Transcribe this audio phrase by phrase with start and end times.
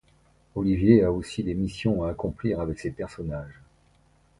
[0.55, 3.61] Olivier a aussi des missions à accomplir avec ces personnages.